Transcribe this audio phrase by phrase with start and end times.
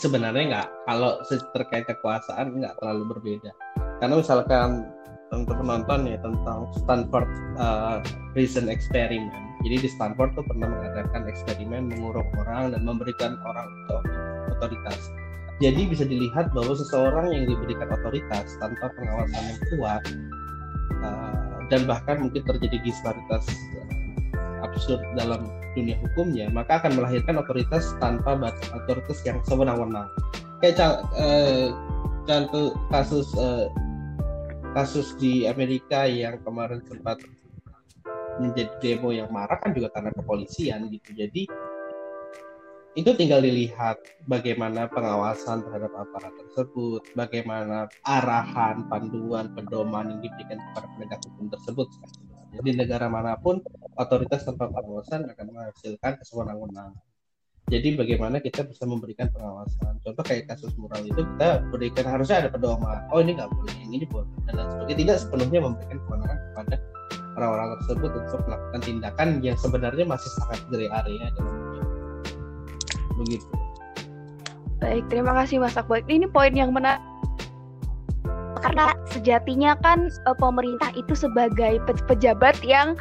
[0.00, 1.20] sebenarnya nggak kalau
[1.52, 3.52] terkait kekuasaan nggak terlalu berbeda.
[4.00, 4.88] Karena misalkan
[5.30, 7.28] untuk penonton ya tentang Stanford
[7.60, 8.00] uh,
[8.32, 9.30] Prison Experiment.
[9.60, 13.68] Jadi di Stanford tuh pernah mengadakan eksperimen mengurung orang dan memberikan orang
[14.56, 15.12] otoritas.
[15.60, 20.02] Jadi bisa dilihat bahwa seseorang yang diberikan otoritas tanpa pengawasan yang kuat
[21.04, 23.44] uh, dan bahkan mungkin terjadi disparitas
[24.64, 25.44] absurd dalam
[25.76, 30.08] dunia hukumnya, maka akan melahirkan otoritas tanpa batas otoritas yang sewenang-wenang.
[30.60, 31.72] Kayak uh,
[32.28, 33.70] contoh kasus uh,
[34.76, 37.18] kasus di Amerika yang kemarin sempat
[38.38, 41.10] menjadi demo yang marah kan juga karena kepolisian gitu.
[41.12, 41.44] Jadi
[42.98, 50.86] itu tinggal dilihat bagaimana pengawasan terhadap aparat tersebut, bagaimana arahan, panduan, pedoman yang diberikan kepada
[50.98, 51.88] penegak hukum tersebut.
[52.50, 53.62] Jadi negara mana pun
[53.94, 56.98] otoritas tanpa pengawasan akan menghasilkan kesewenang-wenangan.
[57.70, 60.02] Jadi bagaimana kita bisa memberikan pengawasan.
[60.02, 63.06] Contoh kayak kasus mural itu kita berikan harusnya ada pedoman.
[63.14, 64.98] Oh ini nggak boleh, yang ini boleh dan sebagainya.
[65.06, 66.76] Tidak sepenuhnya memberikan kewenangan kepada
[67.38, 71.54] orang-orang tersebut untuk melakukan tindakan yang sebenarnya masih sangat gray area dalam
[73.22, 73.46] begitu.
[74.82, 76.02] Baik, terima kasih Mas Akbar.
[76.10, 77.04] Ini poin yang menarik
[78.60, 82.96] karena sejatinya kan uh, pemerintah itu sebagai pe pejabat yang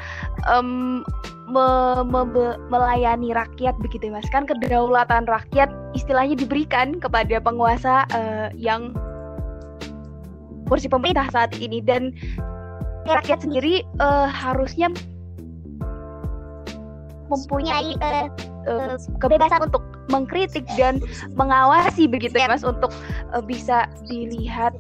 [0.52, 1.00] um,
[1.48, 4.28] me me melayani rakyat begitu mas.
[4.36, 8.92] Kan kedaulatan rakyat istilahnya diberikan kepada penguasa uh, yang
[10.68, 11.80] kursi pemerintah saat ini.
[11.80, 12.12] Dan
[13.08, 14.92] rakyat sendiri uh, harusnya
[17.32, 18.28] mempunyai uh,
[19.24, 20.98] kebebasan untuk mengkritik dan
[21.38, 22.90] mengawasi begitu ya mas untuk
[23.46, 24.74] bisa dilihat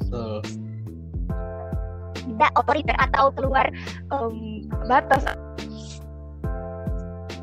[2.35, 3.65] tidak otoriter atau keluar
[4.13, 5.25] um, batas.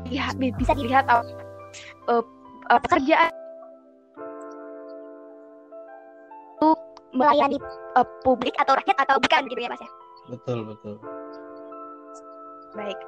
[0.07, 1.23] Ya, bisa dilihat uh,
[2.07, 2.23] uh,
[2.87, 3.31] pekerjaan.
[6.57, 6.69] Itu
[7.11, 7.59] melayani
[7.99, 9.91] uh, publik atau rakyat atau bukan gitu ya mas ya?
[10.31, 10.95] Betul betul.
[12.75, 12.99] Baik,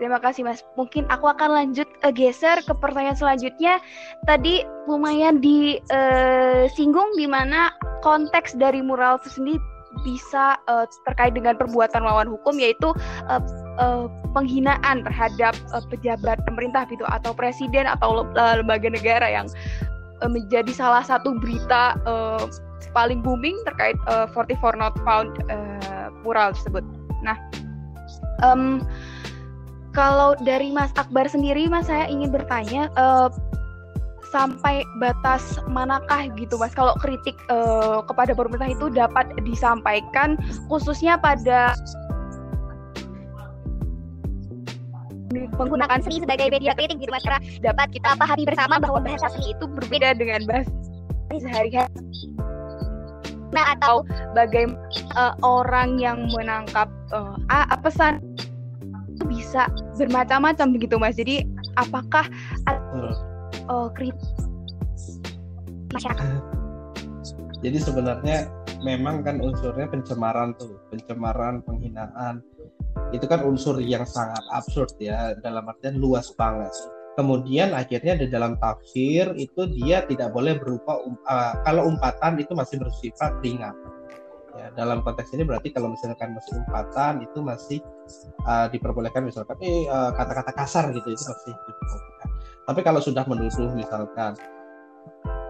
[0.00, 0.64] terima kasih Mas.
[0.78, 3.76] Mungkin aku akan lanjut uh, geser ke pertanyaan selanjutnya.
[4.24, 9.60] Tadi lumayan disinggung uh, di mana konteks dari mural itu sendiri
[10.02, 12.94] bisa uh, terkait dengan perbuatan melawan hukum yaitu
[13.26, 13.42] uh,
[13.78, 19.46] uh, penghinaan terhadap uh, pejabat pemerintah gitu atau presiden atau lembaga negara yang
[20.22, 22.46] uh, menjadi salah satu berita uh,
[22.94, 26.82] paling booming terkait uh, 44 not found uh, mural tersebut.
[27.22, 27.36] Nah,
[28.42, 28.82] um,
[29.92, 32.92] kalau dari Mas Akbar sendiri, Mas saya ingin bertanya.
[32.94, 33.30] Uh,
[34.28, 36.72] sampai batas manakah gitu mas?
[36.76, 40.36] Kalau kritik uh, kepada pemerintah itu dapat disampaikan
[40.68, 41.72] khususnya pada
[45.28, 49.52] menggunakan seni sebagai media kritik gitu mas karena dapat kita pahami bersama bahwa bahasa seni
[49.52, 50.72] itu berbeda dengan bahasa
[51.36, 51.92] sehari-hari.
[53.52, 54.04] Nah atau
[54.36, 54.76] bagaimana
[55.16, 57.36] uh, orang yang menangkap uh,
[57.80, 58.20] pesan
[59.08, 61.16] itu bisa bermacam-macam begitu mas.
[61.16, 61.44] Jadi
[61.76, 62.28] apakah
[63.68, 63.88] uh,
[65.92, 66.26] masyarakat.
[67.58, 68.46] Jadi sebenarnya
[68.86, 72.42] memang kan unsurnya pencemaran tuh, pencemaran, penghinaan.
[73.10, 76.70] Itu kan unsur yang sangat absurd ya, dalam artian luas banget.
[77.18, 82.54] Kemudian akhirnya di dalam tafsir itu dia tidak boleh berupa um, uh, kalau umpatan itu
[82.54, 83.74] masih bersifat ringan.
[84.54, 87.78] Ya, dalam konteks ini berarti kalau misalkan masih umpatan itu masih
[88.46, 89.86] uh, diperbolehkan misalkan eh
[90.18, 92.17] kata-kata kasar gitu itu masih diperbolehkan
[92.68, 94.36] tapi kalau sudah menuduh misalkan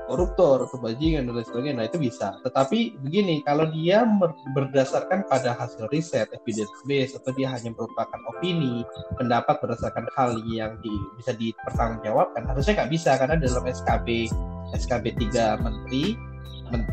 [0.08, 2.40] koruptor, kebajikan dan lain sebagainya, nah itu bisa.
[2.40, 4.08] Tetapi begini, kalau dia
[4.56, 8.88] berdasarkan pada hasil riset, evidence base, atau dia hanya merupakan opini,
[9.20, 10.90] pendapat berdasarkan hal yang di,
[11.20, 14.32] bisa dipertanggungjawabkan, harusnya nggak bisa karena dalam SKB
[14.80, 16.16] SKB 3 Menteri,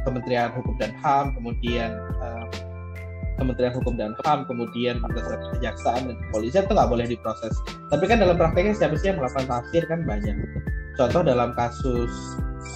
[0.04, 2.48] Kementerian Hukum dan HAM, kemudian uh,
[3.36, 7.54] Kementerian Hukum dan HAM, kemudian berdasarkan kejaksaan dan kepolisian itu nggak boleh diproses.
[7.92, 10.36] Tapi kan dalam prakteknya siapa sih yang melakukan tafsir kan banyak.
[10.96, 12.12] Contoh dalam kasus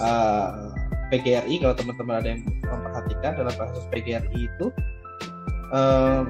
[0.04, 0.72] uh,
[1.12, 4.66] eh, PGRI, kalau teman-teman ada yang memperhatikan dalam kasus PGRI itu,
[5.72, 6.28] uh,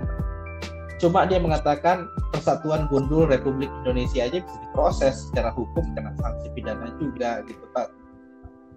[1.03, 6.95] cuma dia mengatakan Persatuan Gundul Republik Indonesia aja bisa diproses secara hukum kena sanksi pidana
[7.03, 7.91] juga gitu Pak.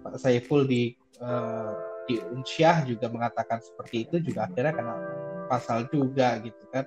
[0.04, 0.92] Pak Saiful di
[1.22, 1.72] uh,
[2.04, 4.94] di Unsyah juga mengatakan seperti itu juga akhirnya kena
[5.46, 6.86] pasal juga gitu kan.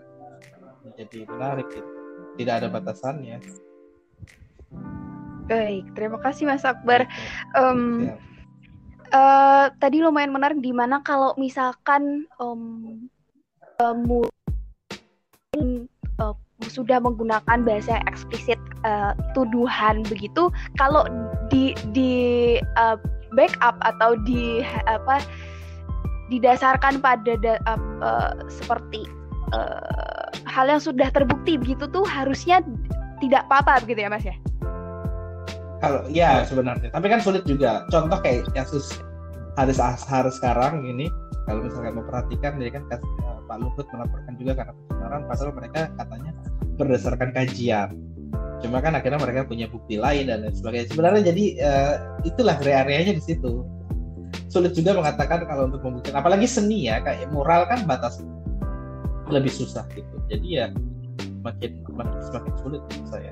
[0.95, 1.91] Jadi menarik gitu.
[2.37, 3.41] Tidak ada batasannya.
[5.47, 7.07] Baik terima kasih Mas Akbar.
[7.55, 8.11] Um,
[9.15, 13.07] uh, tadi lumayan menarik di mana kalau misalkan um,
[13.79, 14.27] um,
[16.19, 16.35] uh,
[16.67, 21.05] sudah menggunakan bahasa eksplisit uh, tuduhan begitu kalau
[21.47, 22.11] di di
[22.75, 22.99] uh,
[23.37, 25.21] backup atau di apa
[26.27, 29.07] didasarkan pada da, uh, seperti
[29.55, 32.63] uh, hal yang sudah terbukti begitu tuh harusnya
[33.23, 34.35] tidak apa-apa begitu ya Mas ya?
[35.77, 37.85] Kalau ya sebenarnya, tapi kan sulit juga.
[37.93, 38.97] Contoh kayak kasus
[39.61, 41.05] Haris Ashar sekarang ini,
[41.45, 46.31] kalau misalkan memperhatikan, dia kan uh, Pak Luhut melaporkan juga karena pencemaran, padahal mereka katanya
[46.81, 47.89] berdasarkan kajian.
[48.57, 50.89] Cuma kan akhirnya mereka punya bukti lain dan lain sebagainya.
[50.89, 51.93] Sebenarnya jadi uh,
[52.25, 53.61] itulah area-areanya di situ.
[54.57, 58.17] Sulit juga mengatakan kalau untuk membuktikan, apalagi seni ya, kayak moral kan batas
[59.29, 60.17] lebih susah gitu.
[60.33, 60.73] Jadi ya
[61.45, 63.31] makin makin semakin sulit menurut saya.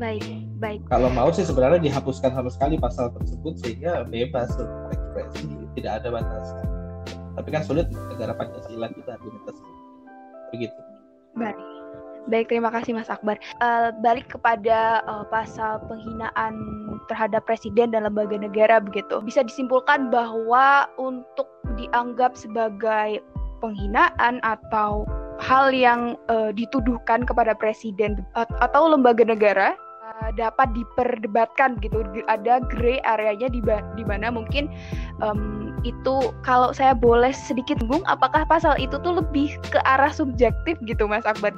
[0.00, 0.24] Baik,
[0.56, 0.80] baik.
[0.88, 6.08] Kalau mau sih sebenarnya dihapuskan sama sekali pasal tersebut sehingga bebas untuk ekspresi, tidak ada
[6.16, 6.64] batasan.
[7.36, 9.64] Tapi kan sulit negara Pancasila kita argumentasi.
[10.56, 10.80] Begitu.
[11.36, 11.75] Baik.
[12.26, 13.38] Baik, terima kasih Mas Akbar.
[13.62, 16.58] Uh, balik kepada uh, pasal penghinaan
[17.06, 19.22] terhadap presiden dan lembaga negara begitu.
[19.22, 21.46] Bisa disimpulkan bahwa untuk
[21.78, 23.22] dianggap sebagai
[23.62, 25.06] penghinaan atau
[25.38, 29.78] hal yang uh, dituduhkan kepada presiden atau lembaga negara
[30.34, 33.60] dapat diperdebatkan gitu ada gray areanya di
[34.00, 34.72] di mana mungkin
[35.20, 40.80] um, itu kalau saya boleh sedikit bingung apakah pasal itu tuh lebih ke arah subjektif
[40.88, 41.52] gitu Mas Akbar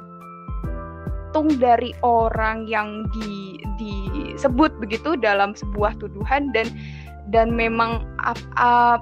[1.31, 6.67] tung dari orang yang di disebut begitu dalam sebuah tuduhan dan
[7.29, 8.03] dan memang
[8.59, 8.97] uh,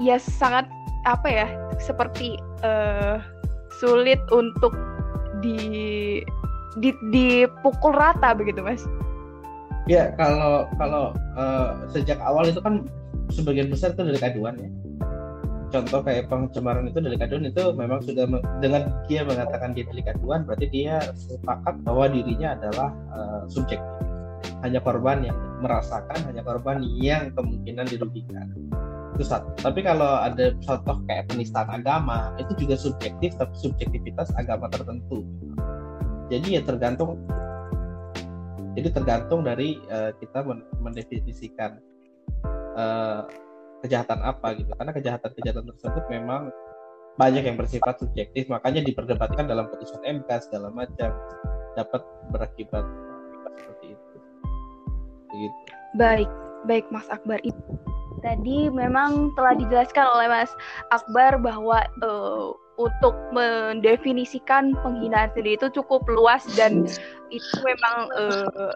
[0.00, 0.64] ya sangat
[1.04, 1.46] apa ya
[1.78, 3.20] seperti uh,
[3.78, 4.72] sulit untuk
[5.44, 6.22] di,
[6.80, 8.82] di dipukul rata begitu mas.
[9.86, 12.88] Ya kalau kalau uh, sejak awal itu kan
[13.30, 14.70] sebagian besar itu dari aduan ya
[15.76, 18.24] contoh kayak pencemaran itu delik aduan itu memang sudah
[18.64, 23.76] dengan dia mengatakan dia delik aduan berarti dia sepakat bahwa dirinya adalah uh, subjek.
[24.64, 28.48] Hanya korban yang merasakan hanya korban yang kemungkinan dirugikan.
[29.16, 29.52] Itu satu.
[29.60, 35.28] Tapi kalau ada contoh kayak penistaan agama itu juga subjektif tapi subjektivitas agama tertentu.
[36.32, 37.20] Jadi ya tergantung
[38.76, 40.40] jadi tergantung dari uh, kita
[40.80, 41.80] mendefinisikan
[42.76, 43.24] uh,
[43.86, 44.70] kejahatan apa gitu.
[44.74, 46.50] Karena kejahatan-kejahatan tersebut memang
[47.16, 51.16] banyak yang bersifat subjektif makanya diperdebatkan dalam putusan MK segala macam
[51.72, 52.84] dapat berakibat
[53.56, 54.16] seperti itu.
[55.32, 55.58] Begitu.
[55.96, 56.30] Baik
[56.68, 57.40] baik Mas Akbar.
[57.40, 57.78] Itu
[58.20, 60.52] tadi memang telah dijelaskan oleh Mas
[60.92, 66.84] Akbar bahwa uh, untuk mendefinisikan penghinaan sendiri itu cukup luas dan
[67.32, 68.72] itu memang uh,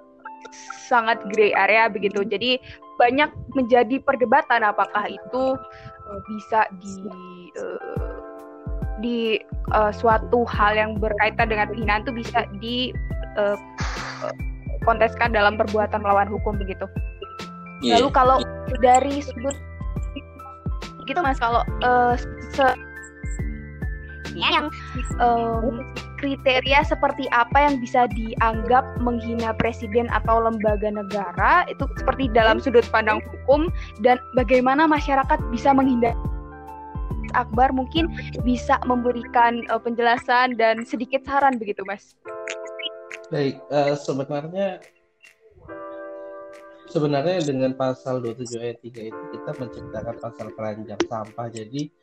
[0.89, 2.25] sangat grey area begitu.
[2.25, 2.57] Jadi
[3.01, 5.57] banyak menjadi perdebatan apakah itu
[6.05, 6.93] uh, bisa di
[7.57, 8.21] uh,
[9.01, 9.19] di
[9.73, 12.77] uh, suatu hal yang berkaitan dengan penghinaan itu bisa di
[13.41, 13.57] uh,
[14.85, 16.85] konteskan dalam perbuatan melawan hukum begitu.
[17.81, 17.97] Yeah.
[17.97, 18.37] Lalu kalau
[18.85, 19.57] dari sudut
[21.09, 22.15] gitu mas kalau uh,
[22.55, 22.67] se
[24.39, 24.71] yang
[25.19, 25.83] um,
[26.21, 32.85] kriteria seperti apa yang bisa dianggap menghina presiden atau lembaga negara itu seperti dalam sudut
[32.93, 33.73] pandang hukum
[34.05, 36.15] dan bagaimana masyarakat bisa menghindari
[37.35, 38.11] Akbar mungkin
[38.43, 42.19] bisa memberikan uh, penjelasan dan sedikit saran begitu mas.
[43.31, 44.83] Baik, uh, sebenarnya
[46.91, 51.49] sebenarnya dengan pasal 27 ayat 3 itu kita menciptakan pasal keranjang sampah.
[51.55, 51.95] Jadi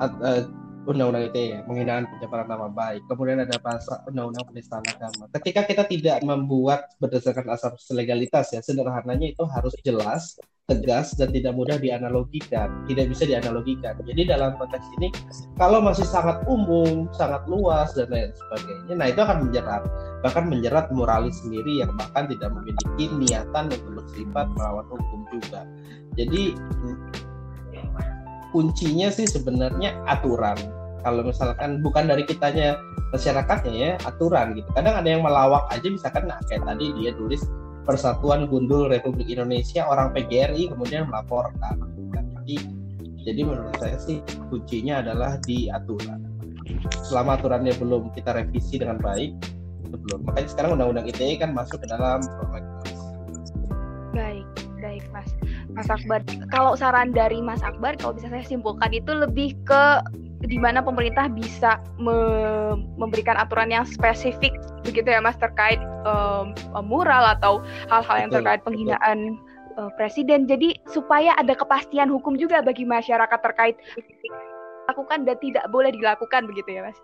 [0.00, 0.42] uh,
[0.86, 3.02] undang-undang ITE ya, penghinaan pencemaran nama baik.
[3.10, 5.26] Kemudian ada pasal undang-undang penistaan agama.
[5.34, 11.54] Ketika kita tidak membuat berdasarkan asas legalitas ya, sederhananya itu harus jelas, tegas dan tidak
[11.54, 13.94] mudah dianalogikan, tidak bisa dianalogikan.
[14.02, 15.14] Jadi dalam konteks ini
[15.54, 19.82] kalau masih sangat umum, sangat luas dan lain sebagainya, nah itu akan menjerat,
[20.26, 25.62] bahkan menjerat moralis sendiri yang bahkan tidak memiliki niatan untuk bersifat melawan hukum juga.
[26.18, 26.58] Jadi
[28.50, 30.58] kuncinya sih sebenarnya aturan.
[31.06, 32.82] Kalau misalkan bukan dari kitanya
[33.14, 34.66] masyarakatnya ya aturan gitu.
[34.74, 37.46] Kadang ada yang melawak aja misalkan nah, kayak tadi dia tulis
[37.86, 41.78] Persatuan Gundul Republik Indonesia orang PGRI kemudian melaporkan.
[42.42, 42.58] Jadi
[43.22, 44.18] jadi menurut saya sih
[44.50, 46.26] kuncinya adalah di aturan.
[47.06, 49.30] Selama aturannya belum kita revisi dengan baik
[49.86, 50.26] itu belum.
[50.26, 52.98] Makanya sekarang undang-undang ITE kan masuk ke dalam prolegnas.
[54.10, 54.46] Baik,
[54.82, 55.30] baik Mas.
[55.70, 56.26] Mas Akbar.
[56.50, 60.02] Kalau saran dari Mas Akbar, kalau bisa saya simpulkan itu lebih ke
[60.44, 62.16] di mana pemerintah bisa me
[63.00, 64.52] memberikan aturan yang spesifik
[64.84, 66.52] begitu ya Mas terkait um,
[66.84, 69.40] mural atau hal-hal yang terkait penghinaan
[69.80, 70.44] uh, presiden.
[70.44, 73.80] Jadi supaya ada kepastian hukum juga bagi masyarakat terkait
[74.86, 76.98] lakukan dan tidak boleh dilakukan begitu ya Mas.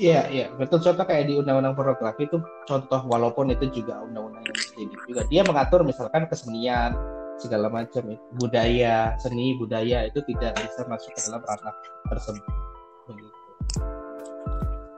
[0.00, 4.48] Iya, iya, betul contoh kayak di Undang-Undang Pornografi itu contoh walaupun itu juga undang-undang
[4.80, 6.96] yang juga dia mengatur misalkan kesenian,
[7.40, 11.74] segala macam budaya seni budaya itu tidak bisa masuk ke dalam ranah
[12.12, 12.44] tersebut
[13.08, 13.38] begitu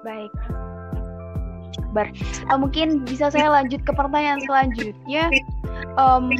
[0.02, 0.34] baik
[1.92, 2.08] Bar.
[2.48, 5.28] Uh, mungkin bisa saya lanjut ke pertanyaan selanjutnya.
[6.00, 6.32] Um,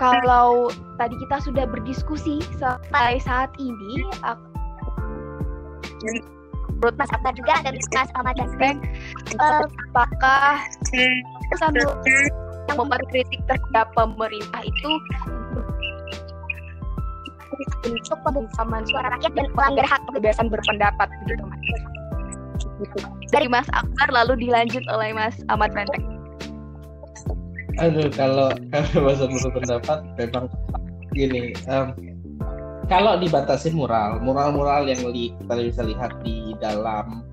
[0.00, 4.36] kalau tadi kita sudah berdiskusi sampai saat ini, uh,
[6.80, 8.80] menurut Mas Akbar juga dan Mas Ahmad dan
[9.36, 10.64] uh, apakah
[11.60, 11.84] sambil
[12.70, 14.90] yang membuat kritik terhadap pemerintah itu
[17.90, 21.60] untuk pembungkaman suara rakyat dan melanggar hak kebebasan berpendapat begitu mas.
[23.28, 26.20] Dari Mas Akbar lalu dilanjut oleh Mas Ahmad Benteng
[27.80, 28.52] aduh kalau
[29.04, 30.44] bahasa berpendapat memang
[31.16, 31.96] gini um,
[32.92, 37.24] kalau dibatasi mural mural-mural yang li, kita bisa lihat di dalam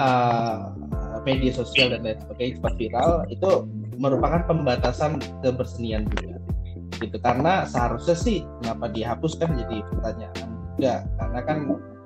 [0.00, 0.74] uh,
[1.22, 3.50] media sosial dan lain sebagainya viral itu
[3.96, 6.38] merupakan pembatasan kebersenian juga.
[6.96, 10.94] Gitu karena seharusnya sih kenapa dihapuskan jadi pertanyaan juga.
[11.20, 11.56] Karena kan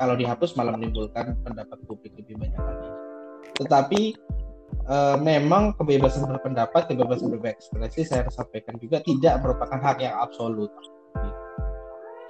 [0.00, 2.88] kalau dihapus malah menimbulkan pendapat publik lebih banyak lagi.
[3.60, 4.00] Tetapi
[4.88, 10.72] e, memang kebebasan berpendapat kebebasan berekspresi saya harus sampaikan juga tidak merupakan hak yang absolut.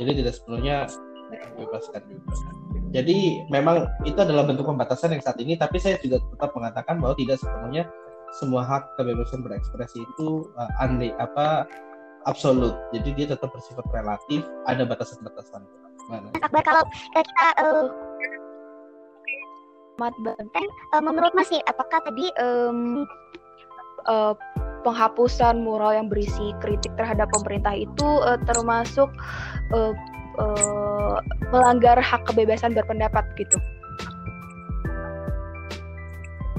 [0.01, 0.89] Jadi tidak sepenuhnya
[1.31, 2.35] dibebaskan juga.
[2.91, 7.15] Jadi memang itu adalah bentuk pembatasan yang saat ini tapi saya juga tetap mengatakan bahwa
[7.15, 7.87] tidak sepenuhnya
[8.37, 11.67] semua hak kebebasan berekspresi itu uh, ande apa
[12.29, 12.77] absolut.
[12.95, 15.65] Jadi dia tetap bersifat relatif, ada batasan-batasan.
[16.43, 16.83] Akbar kalau
[17.15, 17.87] kita uh,
[20.01, 23.05] Mat Benteng, uh, menurut Mas apakah tadi um,
[24.09, 24.35] uh,
[24.83, 29.13] penghapusan mural yang berisi kritik terhadap pemerintah itu uh, termasuk
[29.77, 29.93] uh,
[30.41, 31.17] uh,
[31.53, 33.61] melanggar hak kebebasan berpendapat gitu?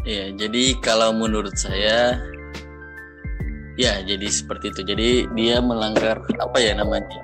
[0.01, 2.17] Ya, jadi kalau menurut saya
[3.77, 4.81] ya jadi seperti itu.
[4.81, 7.21] Jadi dia melanggar apa ya namanya?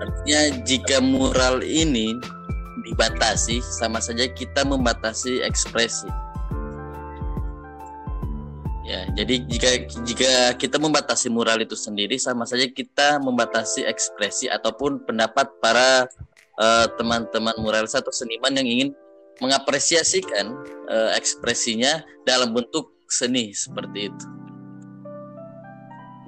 [0.00, 2.16] Artinya jika mural ini
[2.88, 6.08] dibatasi sama saja kita membatasi ekspresi.
[8.82, 9.70] Ya, jadi jika
[10.02, 16.08] jika kita membatasi mural itu sendiri sama saja kita membatasi ekspresi ataupun pendapat para
[16.58, 18.88] uh, teman-teman mural atau seniman yang ingin
[19.42, 20.54] mengapresiasikan
[20.86, 24.26] uh, ekspresinya dalam bentuk seni seperti itu.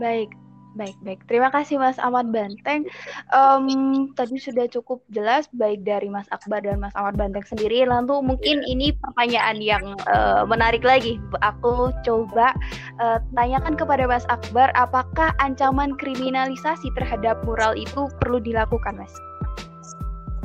[0.03, 0.35] Baik,
[0.75, 1.21] baik, baik.
[1.31, 2.91] Terima kasih Mas Ahmad Banteng.
[3.31, 7.87] Um, tadi sudah cukup jelas baik dari Mas Akbar dan Mas Ahmad Banteng sendiri.
[7.87, 8.73] Lalu mungkin yeah.
[8.75, 11.23] ini pertanyaan yang uh, menarik lagi.
[11.47, 12.53] Aku coba
[12.99, 19.15] uh, tanyakan kepada Mas Akbar, apakah ancaman kriminalisasi terhadap mural itu perlu dilakukan, Mas?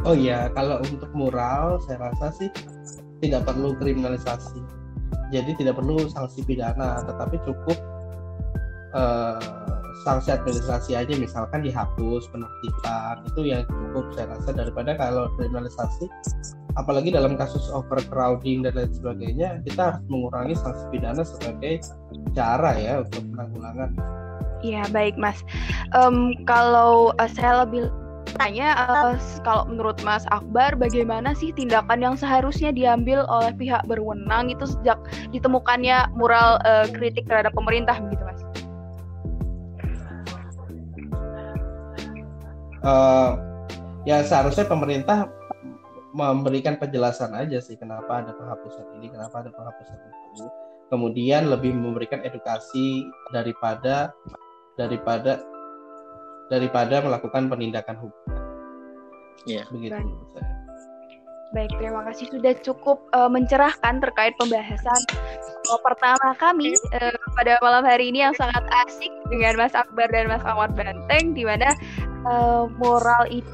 [0.07, 2.49] Oh iya, kalau untuk mural saya rasa sih
[3.19, 4.63] tidak perlu kriminalisasi.
[5.29, 7.77] Jadi tidak perlu sanksi pidana, tetapi cukup
[8.95, 9.37] uh,
[10.07, 16.07] sanksi administrasi aja misalkan dihapus penertiban itu yang cukup saya rasa daripada kalau kriminalisasi
[16.79, 21.83] apalagi dalam kasus overcrowding dan lain sebagainya kita harus mengurangi sanksi pidana sebagai
[22.31, 23.91] cara ya untuk penanggulangan.
[24.59, 25.39] Iya baik mas.
[25.95, 27.91] Um, kalau uh, saya lebih
[28.39, 34.47] tanya uh, kalau menurut Mas Akbar bagaimana sih tindakan yang seharusnya diambil oleh pihak berwenang
[34.47, 34.95] itu sejak
[35.35, 38.41] ditemukannya mural uh, kritik terhadap pemerintah begitu Mas?
[42.79, 43.35] Uh,
[44.07, 45.27] ya seharusnya pemerintah
[46.15, 50.47] memberikan penjelasan aja sih kenapa ada penghapusan ini, kenapa ada penghapusan itu.
[50.89, 54.09] Kemudian lebih memberikan edukasi daripada
[54.79, 55.43] daripada
[56.49, 58.25] daripada melakukan penindakan hukum.
[59.47, 59.63] Iya.
[59.69, 60.59] Begitu Baik.
[61.49, 65.01] Baik, terima kasih sudah cukup uh, mencerahkan terkait pembahasan
[65.65, 70.29] uh, pertama kami uh, pada malam hari ini yang sangat asik dengan Mas Akbar dan
[70.29, 71.73] Mas Ahmad Banteng, di mana
[72.29, 73.49] uh, moral itu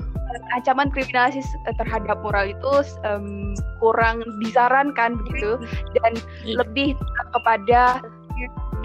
[0.60, 1.48] ancaman kriminalisasi
[1.80, 2.72] terhadap moral itu
[3.08, 5.56] um, kurang disarankan begitu
[5.96, 6.12] dan
[6.44, 6.60] yeah.
[6.60, 7.00] lebih
[7.32, 8.04] kepada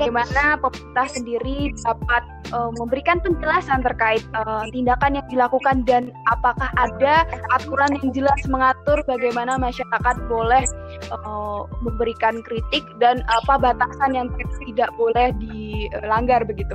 [0.00, 2.23] bagaimana pemerintah sendiri dapat
[2.57, 7.28] uh, memberikan penjelasan terkait uh, tindakan yang dilakukan dan apakah ada
[7.61, 10.64] aturan yang jelas mengatur bagaimana masyarakat boleh
[11.12, 14.28] uh, memberikan kritik dan apa batasan yang
[14.64, 16.73] tidak boleh dilanggar begitu.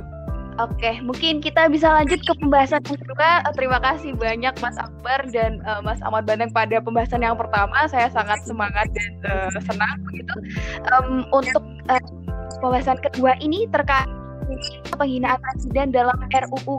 [0.56, 3.44] Oke, mungkin kita bisa lanjut ke pembahasan yang kedua.
[3.52, 7.84] Terima kasih banyak Mas Akbar dan uh, Mas Ahmad Bandeng pada pembahasan yang pertama.
[7.92, 10.32] Saya sangat semangat dan uh, senang begitu.
[10.96, 11.60] Um, untuk
[11.92, 12.00] uh,
[12.60, 14.08] pembahasan kedua ini terkait
[14.94, 16.78] penghinaan presiden dalam RUU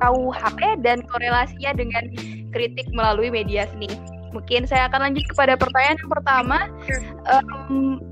[0.00, 2.04] KUHP dan korelasinya dengan
[2.50, 3.90] kritik melalui media seni.
[4.32, 6.58] Mungkin saya akan lanjut kepada pertanyaan yang pertama.
[7.30, 8.02] Um,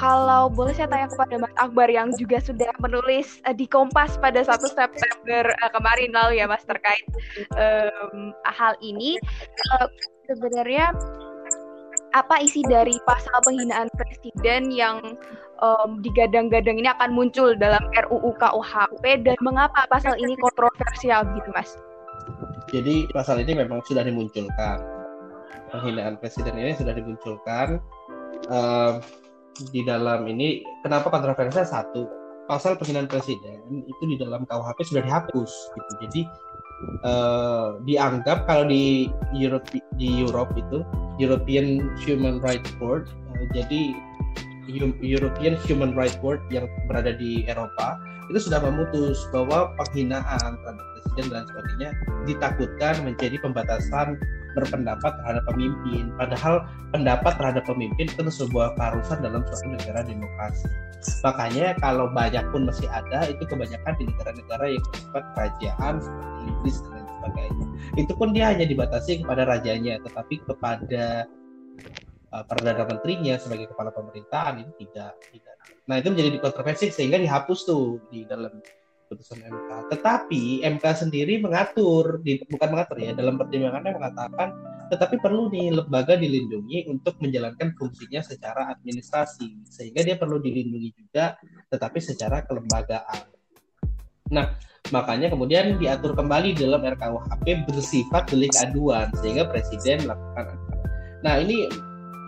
[0.00, 4.40] kalau boleh saya tanya kepada Mas Akbar yang juga sudah menulis uh, di Kompas pada
[4.40, 7.04] 1 September uh, kemarin lalu ya Mas terkait
[7.52, 9.20] um, hal ini
[9.76, 9.86] uh,
[10.24, 10.96] sebenarnya
[12.10, 14.98] apa isi dari pasal penghinaan presiden yang
[15.62, 21.78] um, digadang-gadang ini akan muncul dalam RUU KUHP dan mengapa pasal ini kontroversial gitu Mas?
[22.70, 24.78] Jadi pasal ini memang sudah dimunculkan.
[25.70, 27.78] Penghinaan presiden ini sudah dimunculkan
[28.50, 28.98] uh,
[29.70, 32.10] di dalam ini kenapa kontroversinya satu
[32.50, 35.92] pasal penghinaan presiden itu di dalam KUHP sudah dihapus gitu.
[36.02, 36.20] Jadi
[37.04, 40.84] uh, dianggap kalau di Europe di Europe itu
[41.20, 43.94] European Human Rights Court uh, jadi
[45.02, 47.98] European Human Rights Court yang berada di Eropa
[48.30, 51.90] itu sudah memutus bahwa penghinaan terhadap presiden dan sebagainya
[52.28, 54.14] ditakutkan menjadi pembatasan
[54.56, 56.10] berpendapat terhadap pemimpin.
[56.18, 60.68] Padahal pendapat terhadap pemimpin itu sebuah keharusan dalam suatu negara demokrasi.
[61.24, 66.76] Makanya kalau banyak pun masih ada, itu kebanyakan di negara-negara yang bersifat kerajaan seperti Inggris
[66.84, 67.66] dan lain sebagainya.
[67.96, 71.04] Itu pun dia hanya dibatasi kepada rajanya, tetapi kepada
[72.36, 75.56] uh, perdana menterinya sebagai kepala pemerintahan itu tidak tidak.
[75.88, 78.60] Nah itu menjadi kontroversi sehingga dihapus tuh di dalam
[79.10, 79.90] putusan MK.
[79.90, 84.54] Tetapi MK sendiri mengatur, di, bukan mengatur ya, dalam pertimbangannya mengatakan,
[84.94, 91.34] tetapi perlu nih lembaga dilindungi untuk menjalankan fungsinya secara administrasi, sehingga dia perlu dilindungi juga,
[91.74, 93.26] tetapi secara kelembagaan.
[94.30, 94.54] Nah,
[94.94, 100.54] makanya kemudian diatur kembali dalam RKUHP bersifat delik aduan, sehingga presiden melakukan
[101.20, 101.68] Nah, ini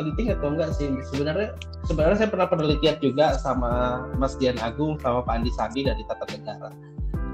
[0.00, 0.88] penting atau enggak sih?
[1.12, 6.02] Sebenarnya sebenarnya saya pernah penelitian juga sama Mas Dian Agung sama Pak Andi Sandi dari
[6.08, 6.70] Tata Negara.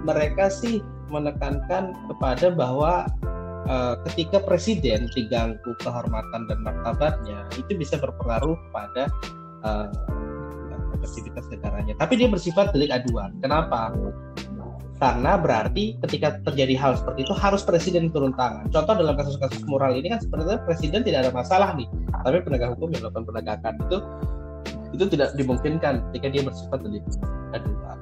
[0.07, 3.07] Mereka sih menekankan kepada bahwa
[3.69, 9.11] uh, ketika presiden diganggu kehormatan dan martabatnya itu bisa berpengaruh pada
[9.67, 9.87] uh,
[10.99, 11.95] efektivitas negaranya.
[11.99, 13.35] Tapi dia bersifat delik aduan.
[13.43, 13.95] Kenapa
[14.99, 18.67] karena berarti ketika terjadi hal seperti itu harus presiden turun tangan.
[18.75, 21.87] Contoh dalam kasus-kasus moral ini kan sebenarnya presiden tidak ada masalah nih,
[22.27, 23.99] tapi penegak hukum yang melakukan penegakan itu
[24.99, 27.05] itu tidak dimungkinkan ketika dia bersifat delik
[27.55, 27.99] aduan.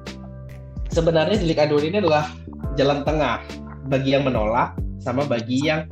[0.88, 2.32] Sebenarnya delik aduan ini adalah
[2.80, 3.44] jalan tengah
[3.92, 5.84] bagi yang menolak sama bagi yang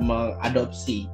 [0.00, 1.04] mengadopsi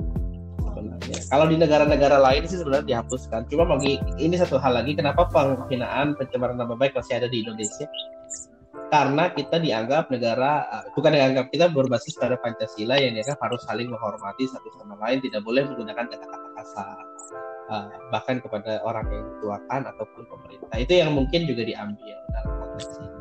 [0.62, 1.18] sebenarnya.
[1.27, 3.51] Kalau di negara-negara lain sih sebenarnya dihapuskan.
[3.51, 7.90] Cuma bagi ini satu hal lagi, kenapa penghinaan pencemaran nama baik masih ada di Indonesia?
[8.92, 13.88] Karena kita dianggap negara uh, bukan dianggap kita berbasis pada Pancasila yang dianggap harus saling
[13.88, 16.97] menghormati satu sama lain tidak boleh menggunakan kata-kata kasar
[17.70, 20.77] uh, bahkan kepada orang yang dituakan ataupun pemerintah.
[20.77, 23.12] Itu yang mungkin juga diambil dalam konteks ini.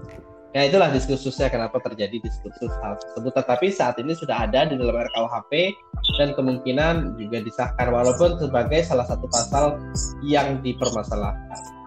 [0.54, 3.34] Ya itulah diskursusnya kenapa terjadi diskursus hal tersebut.
[3.34, 5.74] Tetapi saat ini sudah ada di dalam RKUHP
[6.22, 9.82] dan kemungkinan juga disahkan walaupun sebagai salah satu pasal
[10.22, 11.83] yang dipermasalahkan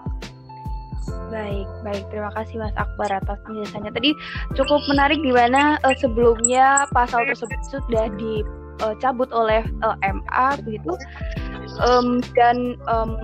[1.26, 2.04] Baik, baik.
[2.14, 3.90] Terima kasih Mas Akbar atas penjelasannya.
[3.90, 4.10] Tadi
[4.54, 10.94] cukup menarik di mana uh, sebelumnya pasal tersebut sudah dicabut uh, oleh uh, MA begitu.
[11.82, 13.18] Um, dan um,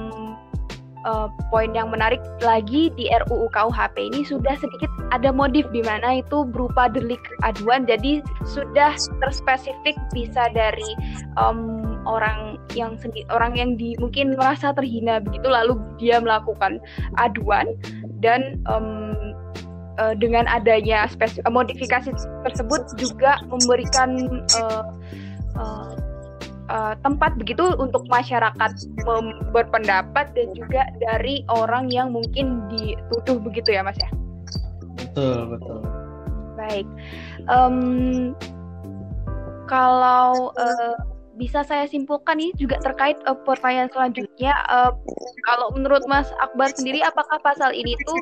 [1.07, 6.23] uh, poin yang menarik lagi di RUU KUHP ini sudah sedikit ada modif di mana
[6.23, 10.91] itu berupa delik aduan jadi sudah terspesifik bisa dari
[11.39, 16.83] um, orang yang sendi orang yang di mungkin merasa terhina begitu lalu dia melakukan
[17.21, 17.77] aduan
[18.23, 19.15] dan um,
[19.99, 22.11] uh, dengan adanya spesif modifikasi
[22.47, 24.85] tersebut juga memberikan uh,
[25.59, 25.93] uh,
[26.71, 28.73] uh, tempat begitu untuk masyarakat
[29.53, 34.11] berpendapat dan juga dari orang yang mungkin dituduh begitu ya mas ya?
[34.97, 35.79] Betul betul.
[36.57, 36.87] Baik.
[37.51, 38.37] Um,
[39.67, 40.97] kalau uh,
[41.41, 44.53] bisa saya simpulkan ini juga terkait uh, pertanyaan selanjutnya.
[44.69, 44.93] Uh,
[45.49, 48.21] kalau menurut Mas Akbar sendiri, apakah pasal ini tuh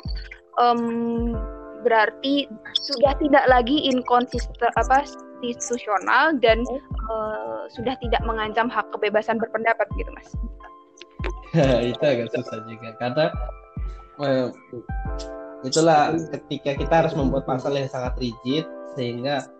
[0.63, 1.35] um,
[1.83, 2.47] berarti
[2.77, 5.09] sudah tidak lagi inkonsisten apa
[5.41, 6.61] institusional dan
[7.09, 10.31] uh, sudah tidak mengancam hak kebebasan berpendapat gitu, Mas?
[11.91, 13.27] itu agak susah juga karena
[14.23, 14.49] uh,
[15.67, 19.51] itulah ketika kita harus membuat pasal yang sangat rigid sehingga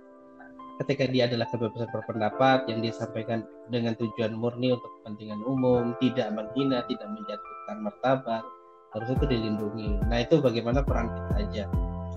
[0.81, 6.33] ketika dia adalah kebebasan berpendapat yang dia sampaikan dengan tujuan murni untuk kepentingan umum, tidak
[6.33, 8.45] menghina, tidak menjatuhkan martabat,
[8.97, 10.01] harus itu dilindungi.
[10.09, 11.65] Nah itu bagaimana peran kita aja.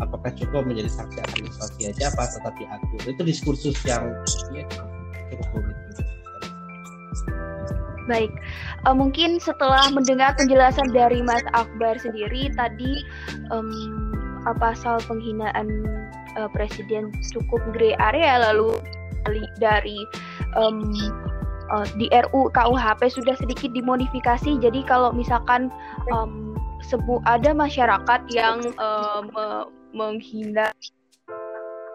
[0.02, 4.10] Apakah cukup menjadi saksi administrasi aja apa tetapi atur itu diskursus yang
[4.56, 4.65] ya,
[5.30, 5.78] cukup rumit.
[8.04, 8.32] Baik,
[8.84, 12.99] uh, mungkin setelah mendengar penjelasan dari Mas Akbar sendiri tadi
[13.47, 13.69] um,
[14.60, 15.88] pasal penghinaan
[16.37, 18.77] uh, presiden cukup grey area lalu
[19.57, 19.97] dari
[20.59, 20.91] um,
[21.71, 24.59] uh, di RU KUHP sudah sedikit dimodifikasi.
[24.59, 25.71] Jadi kalau misalkan
[26.11, 29.47] um, sebu ada masyarakat yang uh, me
[29.93, 30.73] menghina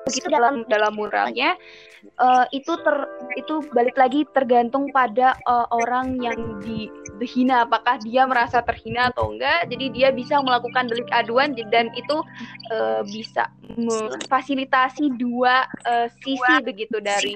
[0.09, 1.55] begitu dalam dalam muralnya
[2.19, 2.97] uh, itu ter
[3.37, 6.63] itu balik lagi tergantung pada uh, orang yang
[7.19, 9.67] dihina apakah dia merasa terhina atau enggak?
[9.71, 12.17] Jadi dia bisa melakukan delik aduan dan itu
[12.73, 17.35] uh, bisa memfasilitasi dua uh, sisi begitu dari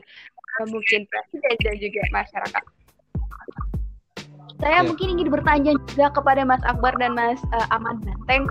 [0.60, 2.64] uh, mungkin presiden dan juga masyarakat.
[4.62, 4.86] Saya ya.
[4.86, 8.46] mungkin ingin bertanya juga kepada Mas Akbar dan Mas uh, Aman Banteng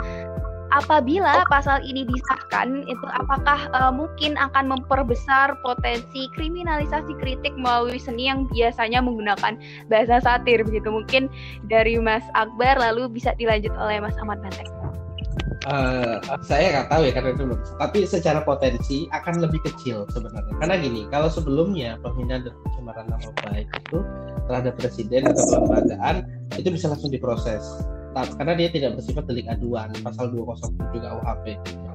[0.72, 8.32] apabila pasal ini disahkan itu apakah uh, mungkin akan memperbesar potensi kriminalisasi kritik melalui seni
[8.32, 9.60] yang biasanya menggunakan
[9.92, 11.28] bahasa satir begitu mungkin
[11.68, 14.70] dari Mas Akbar lalu bisa dilanjut oleh Mas Ahmad Banteng.
[15.70, 17.60] Uh, saya nggak tahu ya karena itu belum.
[17.78, 20.58] Tapi secara potensi akan lebih kecil sebenarnya.
[20.58, 24.02] Karena gini, kalau sebelumnya penghinaan dan pencemaran nama baik itu
[24.50, 26.26] terhadap presiden atau kelembagaan
[26.58, 27.62] itu bisa langsung diproses
[28.12, 31.46] karena dia tidak bersifat delik aduan pasal 207 KUHP.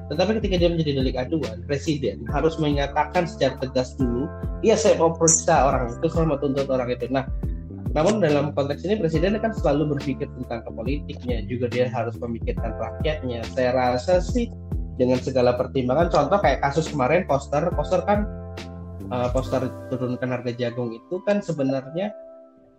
[0.07, 4.25] Tetapi ketika dia menjadi delik aduan, presiden harus menyatakan secara tegas dulu,
[4.65, 7.05] iya saya mau periksa orang itu, saya tuntut orang itu.
[7.11, 7.27] Nah,
[7.93, 13.43] namun dalam konteks ini presiden kan selalu berpikir tentang kepolitiknya, juga dia harus memikirkan rakyatnya.
[13.53, 14.49] Saya rasa sih
[14.97, 18.25] dengan segala pertimbangan, contoh kayak kasus kemarin poster, poster kan
[19.11, 22.11] uh, poster turunkan harga jagung itu kan sebenarnya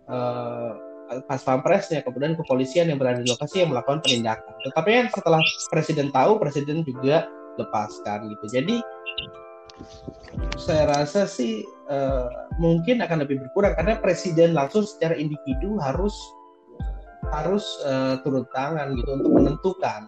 [0.09, 0.88] uh,
[1.25, 4.53] pas pampresnya kemudian kepolisian yang berada di lokasi yang melakukan penindakan.
[4.61, 5.41] Tetapi kan setelah
[5.73, 7.25] presiden tahu presiden juga
[7.57, 8.45] lepaskan gitu.
[8.61, 8.77] Jadi
[10.59, 12.29] saya rasa sih uh,
[12.61, 13.73] mungkin akan lebih berkurang.
[13.73, 16.13] Karena presiden langsung secara individu harus
[17.33, 20.01] harus uh, turun tangan gitu untuk menentukan.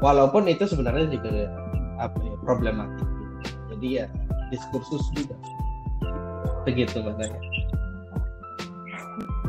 [0.00, 1.52] Walaupun itu sebenarnya juga
[2.00, 3.08] apa ya, problematik.
[3.68, 4.06] Jadi ya
[4.48, 5.36] diskursus juga.
[6.64, 7.59] Begitu katanya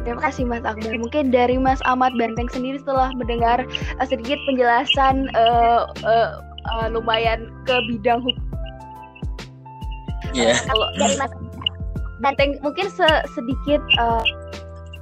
[0.02, 0.98] Terima kasih Mas Akbar.
[0.98, 3.62] Mungkin dari Mas Ahmad Banteng sendiri setelah mendengar
[4.02, 6.42] uh, sedikit penjelasan uh, uh,
[6.74, 8.46] uh, lumayan ke bidang hukum.
[10.34, 10.58] Yeah.
[10.66, 11.34] Kalau dari Mas
[12.22, 14.26] Banteng mungkin se sedikit uh,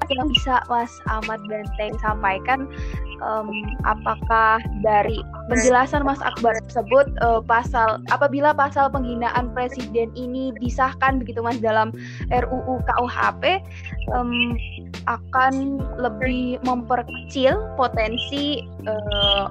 [0.10, 2.66] yang bisa Mas Ahmad Banteng sampaikan
[3.24, 3.50] um,
[3.86, 11.44] apakah dari penjelasan Mas Akbar tersebut uh, pasal apabila pasal penghinaan presiden ini disahkan begitu
[11.44, 11.94] Mas dalam
[12.32, 13.64] RUU KUHP
[14.16, 14.56] um,
[15.08, 19.48] akan lebih memperkecil potensi uh,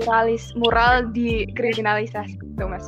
[0.00, 2.86] muralis mural di kriminalisasi itu Mas.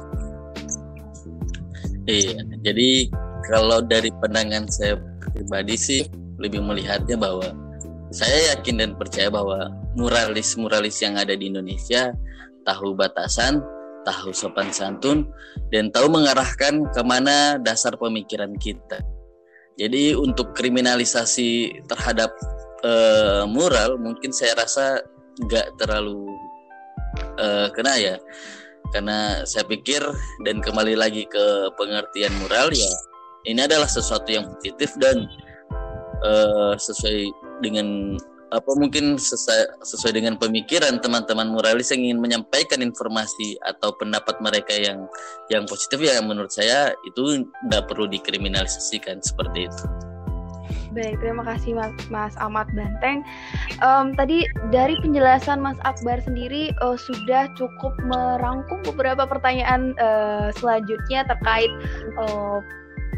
[2.04, 3.08] Iya, jadi
[3.48, 5.00] kalau dari pandangan saya
[5.32, 6.00] pribadi sih
[6.36, 7.52] lebih melihatnya bahwa
[8.12, 12.14] saya yakin dan percaya bahwa muralis-muralis yang ada di Indonesia
[12.64, 13.60] tahu batasan,
[14.04, 15.28] tahu sopan santun,
[15.70, 19.00] dan tahu mengarahkan ke mana dasar pemikiran kita.
[19.74, 22.30] Jadi untuk kriminalisasi terhadap
[22.86, 25.02] uh, mural mungkin saya rasa
[25.44, 26.30] nggak terlalu
[27.42, 28.16] uh, kena ya,
[28.94, 30.00] karena saya pikir
[30.46, 32.92] dan kembali lagi ke pengertian mural ya
[33.44, 35.28] ini adalah sesuatu yang positif dan
[36.24, 37.28] uh, sesuai
[37.60, 38.16] dengan
[38.54, 44.72] apa mungkin sesuai, sesuai dengan pemikiran teman-teman muralis yang ingin menyampaikan informasi atau pendapat mereka
[44.72, 45.10] yang
[45.50, 49.84] yang positif ya menurut saya itu tidak perlu dikriminalisasikan seperti itu.
[50.94, 53.26] Baik, terima kasih Mas, Mas Ahmad Banteng.
[53.82, 61.26] Um, tadi dari penjelasan Mas Akbar sendiri uh, sudah cukup merangkum beberapa pertanyaan uh, selanjutnya
[61.26, 61.70] terkait
[62.14, 62.62] uh,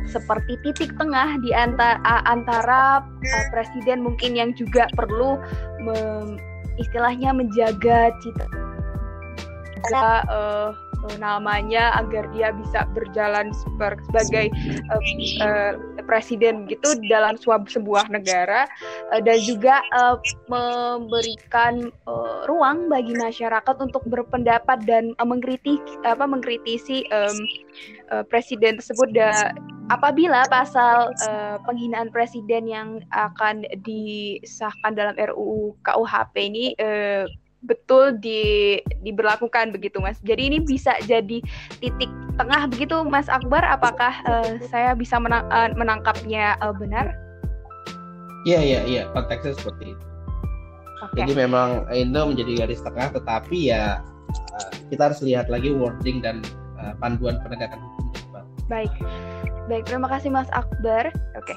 [0.04, 5.40] seperti titik tengah di antara, antara uh, presiden mungkin yang juga perlu
[5.80, 5.96] me,
[6.76, 8.46] istilahnya menjaga cita
[9.94, 10.70] uh,
[11.22, 14.50] namanya agar dia bisa berjalan sebagai
[14.90, 15.02] uh,
[15.42, 15.72] uh,
[16.06, 18.66] presiden gitu dalam sebuah negara
[19.14, 20.18] uh, dan juga uh,
[20.50, 27.36] memberikan uh, ruang bagi masyarakat untuk berpendapat dan uh, mengkritik apa mengkritisi um,
[28.10, 29.54] uh, presiden tersebut da,
[29.88, 37.26] apabila pasal uh, penghinaan presiden yang akan disahkan dalam RUU KUHP ini uh,
[37.66, 40.18] betul di diberlakukan begitu Mas.
[40.22, 41.42] Jadi ini bisa jadi
[41.82, 47.14] titik tengah begitu Mas Akbar apakah uh, saya bisa menang, uh, menangkapnya uh, benar?
[48.46, 50.04] Iya iya iya konteksnya seperti itu.
[51.10, 51.26] Okay.
[51.26, 54.02] Jadi memang Indo menjadi garis tengah tetapi ya
[54.54, 56.42] uh, kita harus lihat lagi wording dan
[56.78, 58.06] uh, panduan penegakan hukum.
[58.66, 58.90] Baik.
[59.66, 61.10] Baik, terima kasih Mas Akbar.
[61.34, 61.54] Oke.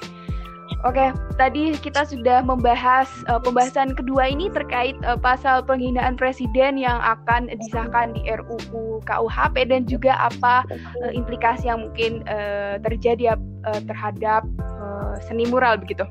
[0.80, 6.96] Oke, tadi kita sudah membahas uh, pembahasan kedua ini terkait uh, pasal penghinaan presiden yang
[7.04, 10.64] akan disahkan di RUU KUHP dan juga apa
[11.04, 14.40] uh, implikasi yang mungkin uh, terjadi uh, terhadap
[14.80, 16.08] uh, seni mural begitu.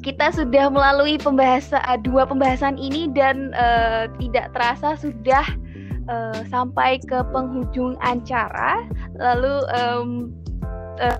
[0.00, 5.44] Kita sudah melalui pembahasan dua pembahasan ini dan uh, tidak terasa sudah
[6.12, 8.84] uh, sampai ke penghujung acara.
[9.16, 10.10] Lalu um,
[11.00, 11.16] uh,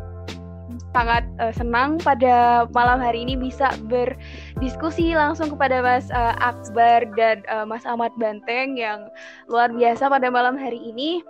[0.92, 7.40] sangat uh, senang pada malam hari ini bisa berdiskusi langsung kepada Mas uh, Akbar dan
[7.48, 9.08] uh, Mas Ahmad Banteng yang
[9.48, 11.24] luar biasa pada malam hari ini.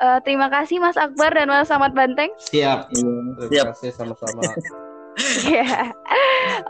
[0.00, 2.32] Uh, terima kasih Mas Akbar dan Mas Ahmad Banteng.
[2.40, 2.88] Siap.
[2.90, 3.66] Terima Siap.
[3.76, 4.42] kasih sama-sama.
[5.46, 5.94] Ya,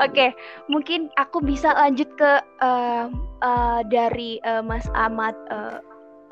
[0.04, 0.12] oke.
[0.12, 0.30] Okay.
[0.68, 3.08] Mungkin aku bisa lanjut ke uh,
[3.40, 5.80] uh, dari uh, Mas Ahmad uh,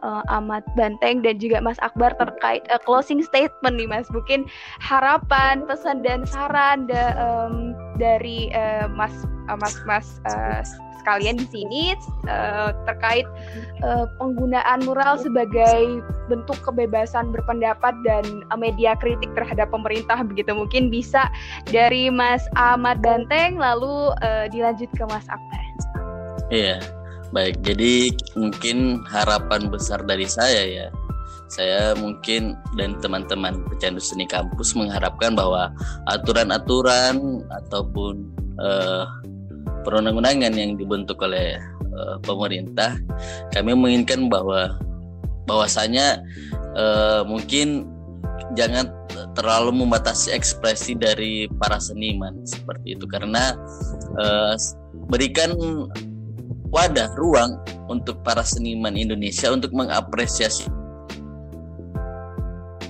[0.02, 4.10] uh, Ahmad Banteng dan juga Mas Akbar terkait uh, closing statement nih Mas.
[4.10, 4.46] Mungkin
[4.82, 9.14] harapan, pesan dan saran da, um, dari uh, Mas
[9.48, 10.60] uh, Mas Mas uh,
[11.02, 11.98] sekalian di sini
[12.30, 13.26] uh, terkait
[13.82, 15.98] uh, penggunaan mural sebagai
[16.30, 18.22] bentuk kebebasan berpendapat dan
[18.54, 21.26] uh, media kritik terhadap pemerintah begitu mungkin bisa
[21.66, 25.62] dari Mas Ahmad Banteng lalu uh, dilanjut ke Mas Akbar.
[26.54, 27.01] Iya.
[27.32, 30.86] Baik, jadi mungkin harapan besar dari saya ya.
[31.48, 35.72] Saya mungkin dan teman-teman pecandu seni kampus mengharapkan bahwa
[36.08, 38.28] aturan-aturan ataupun
[38.60, 39.04] uh,
[39.84, 41.56] perundang-undangan yang dibentuk oleh
[41.96, 42.96] uh, pemerintah,
[43.52, 44.76] kami menginginkan bahwa
[45.48, 46.20] bahwasanya
[46.76, 47.88] uh, mungkin
[48.56, 48.92] jangan
[49.32, 53.56] terlalu membatasi ekspresi dari para seniman seperti itu karena
[54.20, 54.54] uh,
[55.08, 55.56] berikan
[56.72, 60.66] wadah ruang untuk para seniman Indonesia untuk mengapresiasi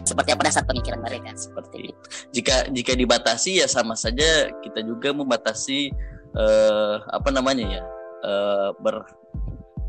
[0.03, 2.07] seperti apa dasar pemikiran mereka seperti itu.
[2.37, 5.91] Jika jika dibatasi ya sama saja kita juga membatasi
[6.37, 7.83] eh, apa namanya ya
[8.23, 9.09] eh, ber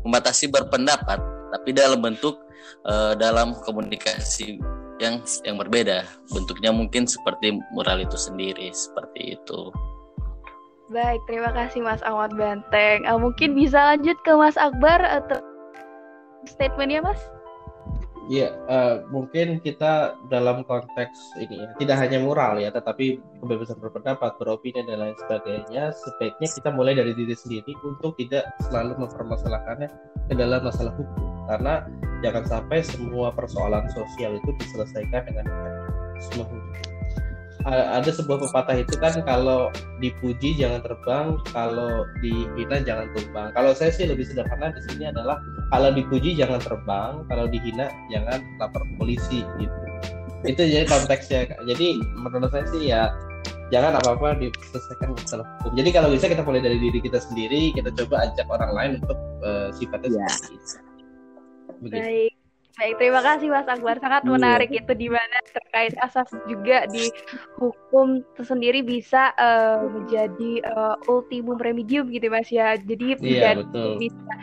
[0.04, 1.18] membatasi berpendapat
[1.52, 2.40] tapi dalam bentuk
[2.88, 4.58] eh, dalam komunikasi
[5.02, 9.60] yang yang berbeda bentuknya mungkin seperti mural itu sendiri seperti itu.
[10.94, 13.02] Baik, terima kasih Mas Ahmad Banteng.
[13.02, 15.42] Uh, mungkin bisa lanjut ke Mas Akbar atau
[16.46, 17.18] statementnya Mas?
[18.30, 24.38] Iya, uh, mungkin kita dalam konteks ini ya, tidak hanya moral ya, tetapi kebebasan berpendapat,
[24.38, 29.90] beropini dan lain sebagainya, sebaiknya kita mulai dari diri sendiri untuk tidak selalu mempermasalahkannya
[30.30, 31.28] ke dalam masalah hukum.
[31.50, 31.84] Karena
[32.22, 35.46] jangan sampai semua persoalan sosial itu diselesaikan dengan
[36.22, 36.83] semua hukum
[37.64, 43.48] ada sebuah pepatah itu kan kalau dipuji jangan terbang, kalau dihina jangan tumbang.
[43.56, 45.40] Kalau saya sih lebih sederhana di sini adalah
[45.72, 49.78] kalau dipuji jangan terbang, kalau dihina jangan lapor polisi gitu.
[50.44, 51.56] Itu jadi konteksnya.
[51.64, 53.08] Jadi menurut saya sih ya
[53.72, 55.72] jangan apa-apa diselesaikan masalah hukum.
[55.80, 59.16] Jadi kalau bisa kita mulai dari diri kita sendiri, kita coba ajak orang lain untuk
[59.40, 60.28] uh, sifatnya ya.
[60.28, 60.76] seperti itu.
[61.88, 62.33] Baik.
[62.74, 64.02] Baik, terima kasih Mas Akbar.
[64.02, 64.30] Sangat iya.
[64.34, 67.06] menarik itu di mana terkait asas juga di
[67.54, 72.74] hukum tersendiri bisa uh, menjadi uh, ultimum remedium gitu Mas ya.
[72.74, 73.54] Jadi iya,
[73.94, 74.34] bisa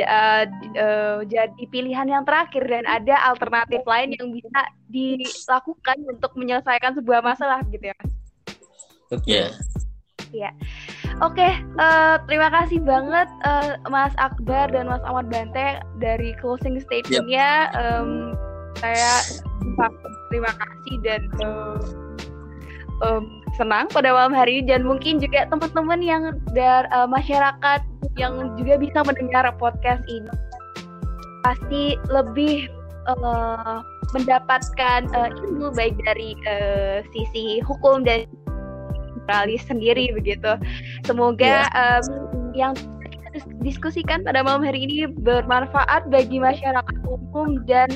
[0.00, 0.44] uh,
[0.80, 7.20] uh, jadi pilihan yang terakhir dan ada alternatif lain yang bisa dilakukan untuk menyelesaikan sebuah
[7.20, 8.12] masalah gitu ya Mas.
[9.12, 9.28] Betul.
[9.28, 9.50] Yeah.
[10.34, 10.50] Iya.
[11.22, 17.70] Oke, uh, terima kasih banget uh, Mas Akbar dan Mas Ahmad Bante dari closing statementnya.
[17.70, 17.78] Yep.
[17.78, 18.10] Um,
[18.82, 19.22] saya
[20.28, 21.78] terima kasih dan uh,
[23.06, 23.22] um,
[23.54, 27.80] senang pada malam hari ini dan mungkin juga teman-teman yang dari uh, masyarakat
[28.18, 30.30] yang juga bisa mendengar podcast ini
[31.44, 32.70] pasti lebih
[33.06, 33.84] uh,
[34.16, 38.24] mendapatkan uh, ilmu baik dari uh, sisi hukum dan
[39.24, 40.56] moralis sendiri begitu.
[41.08, 42.00] Semoga yeah.
[42.04, 42.72] um, yang
[43.34, 47.90] kita diskusikan pada malam hari ini bermanfaat bagi masyarakat umum dan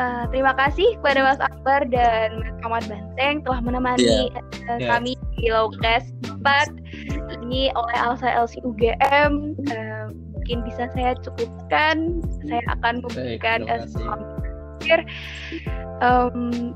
[0.00, 4.66] uh, terima kasih kepada Mas Akbar dan Mas Ahmad Banteng telah menemani yeah.
[4.66, 4.90] Uh, yeah.
[4.90, 6.82] kami di Lowcast 4
[7.42, 9.54] ini oleh Alsa LC UGM.
[9.70, 12.18] Uh, mungkin bisa saya cukupkan.
[12.50, 13.62] Saya akan memberikan
[14.82, 15.06] Baik,
[16.02, 16.74] um,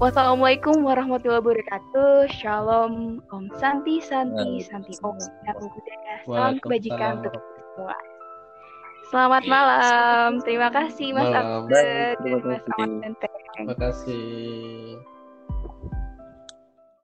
[0.00, 2.32] Wassalamualaikum warahmatullahi wabarakatuh.
[2.32, 5.12] Shalom, Om Santi, Santi, Santi, Om
[5.60, 6.14] Budaya.
[6.24, 7.96] Salam kebajikan untuk semua.
[9.12, 10.40] Selamat malam.
[10.40, 11.84] Terima kasih Mas Abdul,
[12.48, 13.12] Ahmad dan
[13.52, 14.96] Terima kasih.